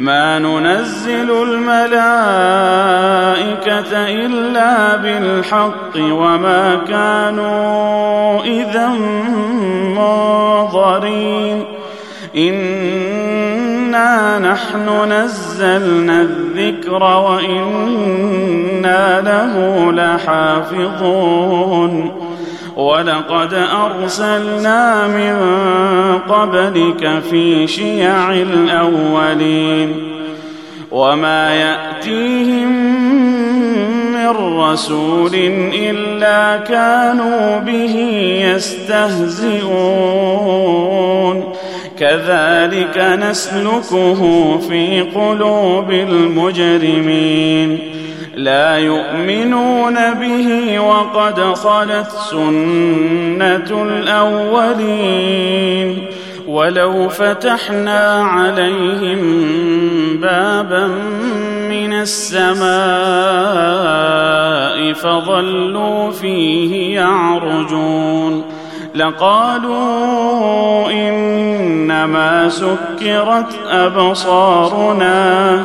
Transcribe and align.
ما 0.00 0.38
ننزل 0.38 1.30
الملائكة 1.42 2.08
إلا 4.08 4.96
بالحق 4.96 5.96
وما 5.96 6.80
كانوا 6.88 8.44
إذا 8.44 8.88
منظرين. 9.96 11.64
إنا 12.36 14.38
نحن 14.38 15.12
نزلنا 15.12 16.20
الذكر 16.20 17.02
وإنا 17.02 18.40
له 19.20 19.92
لحافظون. 19.92 22.19
ولقد 22.80 23.54
أرسلنا 23.54 25.06
من 25.06 25.36
قبلك 26.18 27.22
في 27.30 27.66
شيع 27.66 28.32
الأولين 28.32 29.94
وما 30.90 31.54
يأتيهم 31.54 32.72
من 34.12 34.28
رسول 34.58 35.34
إلا 35.74 36.56
كانوا 36.56 37.58
به 37.58 37.96
يستهزئون. 38.54 39.60
كذلك 41.98 43.18
نسلكه 43.30 44.58
في 44.68 45.00
قلوب 45.00 45.90
المجرمين. 45.90 47.78
لا 48.40 48.78
يؤمنون 48.78 49.94
به 50.14 50.78
وقد 50.80 51.40
خلت 51.40 52.10
سنة 52.30 53.82
الأولين. 53.82 55.40
ولو 56.48 57.08
فتحنا 57.08 58.24
عليهم 58.24 59.18
بابا 60.16 60.86
من 61.70 61.92
السماء 61.92 62.60
فظلوا 64.92 66.10
فيه 66.10 66.94
يعرجون. 66.94 68.44
لقالوا 68.94 70.90
إنما 70.90 72.48
سكرت 72.48 73.54
أبصارنا. 73.70 75.64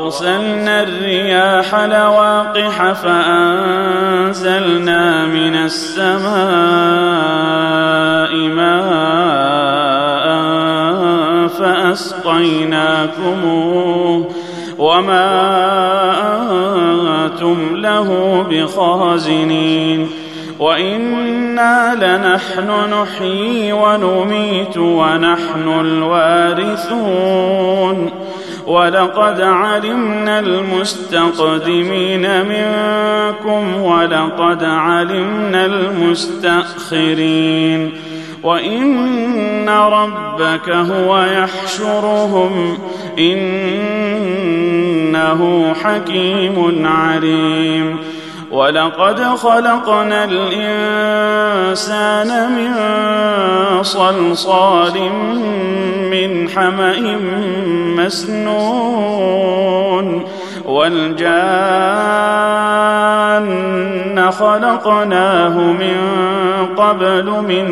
وأرسلنا 0.00 0.82
الرياح 0.82 1.74
لواقح 1.74 2.92
فأنزلنا 2.92 4.46
من 5.26 5.54
السماء 5.56 6.20
ماء 8.48 8.80
فأسقيناكموه 11.48 12.80
وما 14.78 15.30
أنتم 17.24 17.76
له 17.76 18.42
بخازنين 18.50 20.10
وإنا 20.58 21.94
لنحن 21.94 22.70
نحيي 22.90 23.72
ونميت 23.72 24.76
ونحن 24.76 25.80
الوارثون 25.80 26.90
ولقد 28.70 29.40
علمنا 29.40 30.38
المستقدمين 30.38 32.22
منكم 32.46 33.82
ولقد 33.82 34.64
علمنا 34.64 35.66
المستأخرين 35.66 37.30
وإن 38.42 39.68
ربك 39.68 40.68
هو 40.70 41.22
يحشرهم 41.22 42.78
إنه 43.18 44.52
حكيم 45.84 46.86
عليم 46.86 47.96
ولقد 48.50 49.22
خلقنا 49.22 50.24
الانسان 50.24 51.82
من 52.52 52.74
صلصال 53.82 55.10
من 56.10 56.48
حما 56.48 57.18
مسنون 57.96 59.30
والجان 60.64 62.30
خلقناه 64.30 65.58
من 65.58 65.96
قبل 66.76 67.24
من 67.30 67.68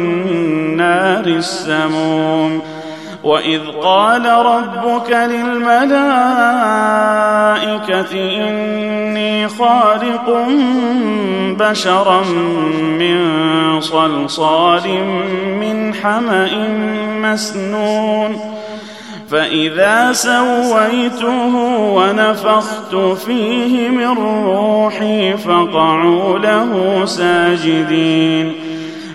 نار 0.76 1.24
السموم 1.26 2.62
واذ 3.24 3.60
قال 3.82 4.26
ربك 4.26 5.10
للملائكه 5.10 5.98
اني 8.14 9.48
خالق 9.48 10.46
بشرا 11.58 12.22
من 12.98 13.80
صلصال 13.80 15.04
من 15.60 15.94
حما 15.94 16.48
مسنون 17.22 18.58
فاذا 19.30 20.12
سويته 20.12 21.56
ونفخت 21.94 22.94
فيه 23.26 23.88
من 23.88 24.18
روحي 24.46 25.36
فقعوا 25.36 26.38
له 26.38 27.02
ساجدين 27.04 28.67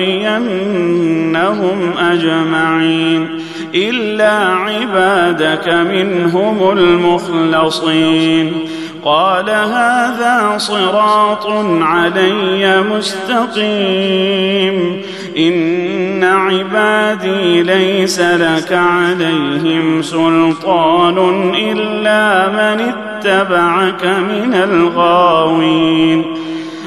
أجمعين. 1.97 3.48
إلا 3.75 4.31
عبادك 4.47 5.69
منهم 5.69 6.71
المخلصين 6.71 8.53
قال 9.05 9.49
هذا 9.49 10.53
صراط 10.57 11.47
علي 11.81 12.83
مستقيم 12.91 14.21
ان 15.37 16.23
عبادي 16.23 17.63
ليس 17.63 18.19
لك 18.19 18.73
عليهم 18.73 20.01
سلطان 20.01 21.17
الا 21.55 22.49
من 22.49 22.93
اتبعك 22.93 24.05
من 24.05 24.53
الغاوين 24.53 26.25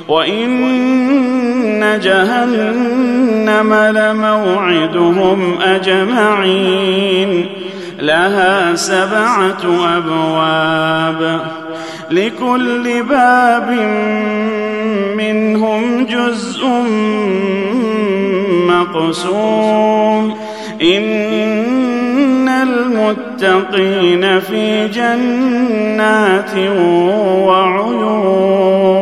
وان 0.09 2.01
جهنم 2.03 3.75
لموعدهم 3.75 5.59
اجمعين 5.63 7.47
لها 8.01 8.75
سبعه 8.75 9.63
ابواب 9.97 11.41
لكل 12.11 13.03
باب 13.03 13.71
منهم 15.17 16.07
جزء 16.07 16.67
مقسوم 18.69 20.37
ان 20.83 22.49
المتقين 22.49 24.41
في 24.41 24.89
جنات 24.89 26.57
وعيون 27.47 29.02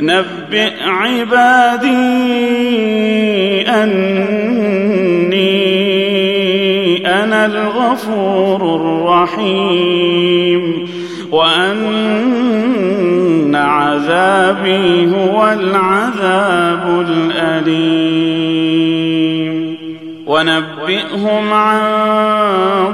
نبئ 0.00 0.72
عبادي 0.86 1.94
أني 3.68 5.44
أنا 7.22 7.46
الغفور 7.46 8.76
الرحيم 8.76 10.62
وأن 11.30 12.74
عذابي 13.54 15.10
هو 15.16 15.52
العذاب 15.52 17.06
الأليم. 17.08 18.64
ونبئهم 20.26 21.52
عن 21.52 21.80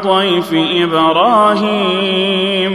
ضيف 0.05 0.55
إبراهيم. 0.83 2.75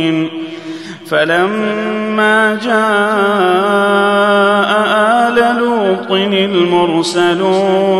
فلما 1.11 2.59
جاء 2.63 2.71
آل 5.27 5.57
لوط 5.57 6.11
المرسلون 6.91 7.91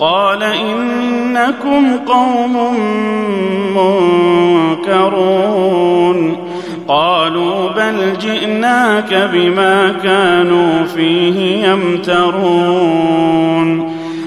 قال 0.00 0.42
إنكم 0.42 1.96
قوم 2.06 2.76
منكرون 4.86 6.36
قالوا 6.88 7.68
بل 7.68 8.18
جئناك 8.20 9.30
بما 9.32 9.94
كانوا 10.02 10.84
فيه 10.84 11.66
يمترون 11.68 13.20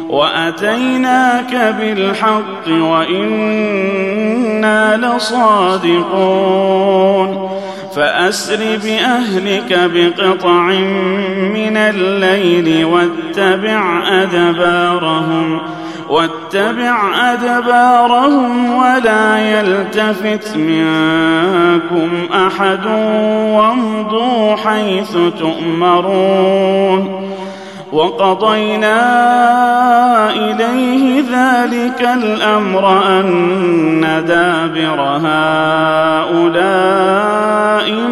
وأتيناك 0.10 1.76
بالحق 1.80 2.68
وإنا 2.68 3.78
لصادقون 4.98 6.74
فأسر 7.96 8.80
بأهلك 8.84 9.92
بقطع 9.94 10.66
من 11.54 11.78
الليل 11.78 12.86
واتبع 12.86 14.04
أدبارهم 14.08 15.62
واتبع 16.10 16.96
أدبارهم 17.34 18.74
ولا 18.74 19.38
يلتفت 19.38 20.58
منكم 20.58 22.10
أحد 22.34 22.86
وامضوا 23.56 24.56
حيث 24.56 25.18
تؤمرون. 25.40 27.24
وقضينا 27.94 29.00
إليه 30.32 31.22
ذلك 31.22 32.02
الأمر 32.24 33.08
أن 33.08 34.24
دابر 34.28 35.02
هؤلاء 35.02 36.54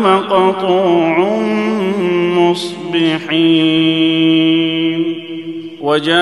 مقطوع 0.03 1.39
مصبحين. 2.37 3.41
وجاء 5.81 6.15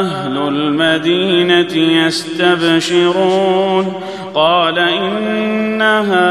أهل 0.00 0.38
المدينة 0.38 1.74
يستبشرون. 2.06 3.92
قال 4.34 4.78
إن 4.78 5.82
هؤلاء 5.82 6.24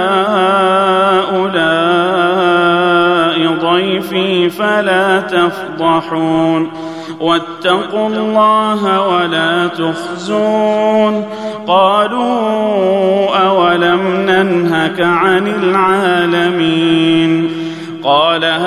ضيفي 3.74 4.50
فلا 4.50 5.20
تفضحون. 5.20 6.72
واتقوا 7.20 8.08
الله 8.08 9.08
ولا 9.08 9.68
تخزون. 9.68 11.25
قالوا 11.68 13.38
أولم 13.48 14.25
ننهك 14.30 15.01
عن 15.01 15.48
العالمين. 15.48 17.50
قال 18.03 18.46
هؤلاء 18.46 18.63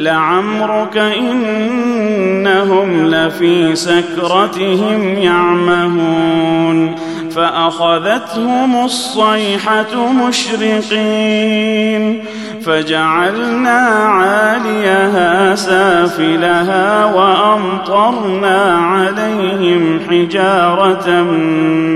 لعمرك 0.00 0.96
إنهم 0.96 3.06
لفي 3.06 3.76
سكرتهم 3.76 5.18
يعمهون 5.18 6.94
فأخذتهم 7.30 8.84
الصيحة 8.84 10.12
مشرقين 10.28 12.24
فجعلنا 12.64 13.78
عاليها 13.96 15.54
سافلها 15.54 17.04
وأمطرنا 17.04 18.76
عليهم 18.76 20.00
حجارة 20.10 21.22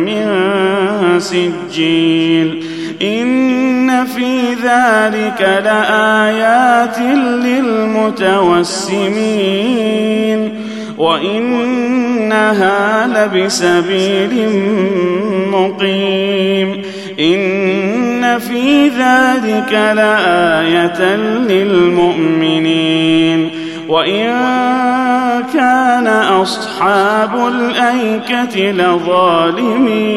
من 0.07 0.27
سجيل 1.19 2.65
ان 4.05 4.11
في 4.11 4.55
ذلك 4.55 5.41
لايات 5.65 6.99
للمتوسمين 7.45 8.35
وانها 10.99 12.77
لبسبيل 13.07 14.49
مقيم 15.51 16.83
ان 17.21 18.39
في 18.39 18.89
ذلك 18.89 19.73
لايه 19.73 21.17
للمؤمنين 21.49 22.85
وان 23.89 24.35
كان 25.55 26.07
اصحاب 26.07 27.49
الايكه 27.49 28.71
لظالمين 28.71 30.15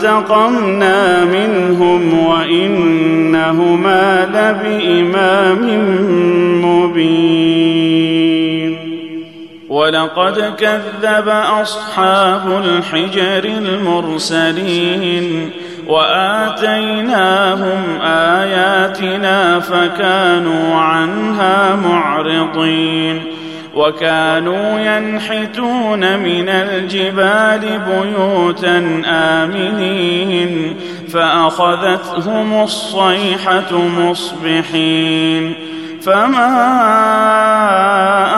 فانتقمنا 0.00 1.24
منهم 1.24 2.26
وإنهما 2.26 4.04
لبإمام 4.24 5.62
مبين. 6.64 8.10
ولقد 9.68 10.54
كذب 10.58 11.28
أصحاب 11.62 12.62
الحجر 12.64 13.44
المرسلين 13.44 15.26
وآتيناهم 15.88 17.82
آياتنا 18.02 19.60
فكانوا 19.60 20.74
عنها 20.74 21.76
معرضين. 21.76 23.22
وكانوا 23.74 24.80
ينحتون 24.80 26.18
من 26.18 26.48
الجبال 26.48 27.80
بيوتا 27.86 29.02
آمنين 29.06 30.76
فأخذتهم 31.12 32.62
الصيحة 32.62 33.78
مصبحين 33.78 35.54
فما 36.02 36.50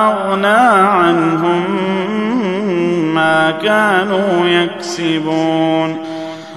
أغنى 0.09 0.47
عنهم 0.87 1.65
ما 3.15 3.51
كانوا 3.51 4.47
يكسبون 4.47 6.12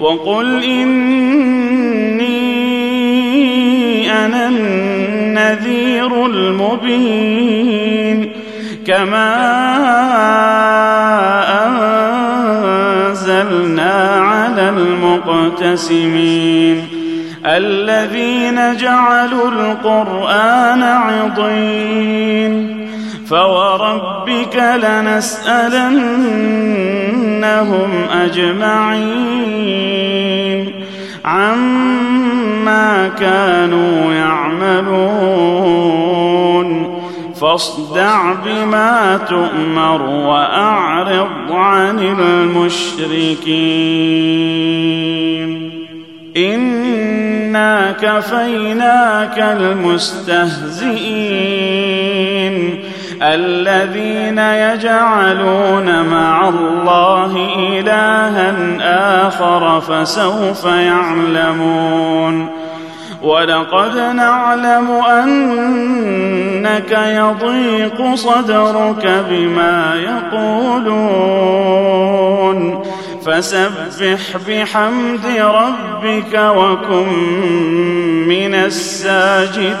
وقل 0.00 0.64
إني 0.64 2.30
أنا 4.24 4.48
النذير 4.48 6.26
المبين 6.26 8.32
كما 8.86 9.30
أنزلنا 13.08 13.92
على 14.20 14.68
المقتسمين 15.48 16.86
الذين 17.46 18.76
جعلوا 18.76 19.48
القرآن 19.48 20.82
عضين 20.82 22.69
فوربك 23.30 24.56
لنسألنهم 24.56 25.50
أجمعين 28.12 29.20
عما 31.24 33.08
كانوا 33.08 34.12
يعملون. 34.12 35.40
فاصدع 37.40 38.32
بما 38.32 39.20
تؤمر 39.28 40.02
وأعرض 40.02 41.52
عن 41.52 41.98
المشركين. 41.98 43.10
إنا 46.36 47.92
كفيناك 48.02 49.38
المستهزئين. 49.38 50.50
الذين 53.22 54.38
يجعلون 54.38 56.04
مع 56.04 56.48
الله 56.48 57.48
إلها 57.58 58.54
آخر 59.26 59.80
فسوف 59.80 60.64
يعلمون. 60.64 62.46
ولقد 63.22 63.96
نعلم 63.96 64.90
أنك 64.90 66.92
يضيق 66.92 68.14
صدرك 68.14 69.24
بما 69.30 69.94
يقولون. 69.94 71.00
فسبح 73.26 74.36
بحمد 74.48 75.26
ربك 75.38 76.34
وكن 76.34 77.08
من 78.28 78.54
الساجدين. 78.54 79.80